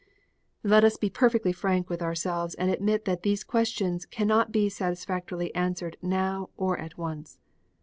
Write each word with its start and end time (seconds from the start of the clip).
Let 0.63 0.83
us 0.83 0.97
be 0.97 1.11
perfectly 1.11 1.53
frank 1.53 1.87
with 1.87 2.01
ourselves 2.01 2.55
and 2.55 2.71
admit 2.71 3.05
that 3.05 3.21
these 3.21 3.43
questions 3.43 4.07
cannot 4.07 4.51
be 4.51 4.67
satisfactorily 4.67 5.53
answered 5.53 5.95
now 6.01 6.49
or 6.57 6.79
at 6.79 6.97
once. 6.97 7.37